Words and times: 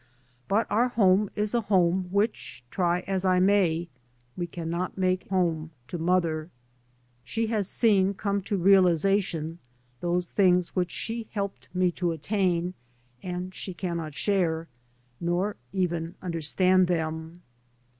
But 0.47 0.65
our 0.71 0.87
home 0.87 1.29
is 1.35 1.53
a 1.53 1.61
home 1.61 2.07
which, 2.09 2.63
try 2.71 3.01
as 3.01 3.23
I 3.23 3.39
may, 3.39 3.87
we 4.35 4.47
can 4.47 4.67
not 4.67 4.97
make 4.97 5.27
home 5.29 5.69
to 5.89 5.99
mother. 5.99 6.49
She 7.23 7.45
has 7.53 7.69
seen 7.69 8.15
come 8.15 8.41
to 8.49 8.57
realisation 8.57 9.59
those 9.99 10.29
things 10.29 10.69
which 10.75 10.89
she 10.89 11.27
helped 11.33 11.69
me 11.75 11.91
to 11.91 12.13
attain, 12.13 12.73
and 13.21 13.53
she 13.53 13.75
cannot 13.75 14.15
share, 14.15 14.67
nor 15.19 15.55
even 15.71 16.15
understand, 16.19 16.87
them. 16.87 17.43